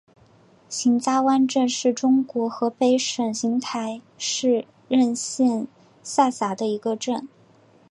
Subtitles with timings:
[0.67, 5.67] 邢家湾镇是中国河北省邢台市任县
[6.01, 7.27] 下辖的一个镇。